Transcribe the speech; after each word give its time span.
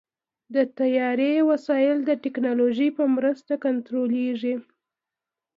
د 0.53 0.55
طیارې 0.77 1.33
وسایل 1.49 1.97
د 2.05 2.11
ټیکنالوژۍ 2.23 2.89
په 2.97 3.03
مرسته 3.15 3.53
کنټرولېږي. 3.65 4.55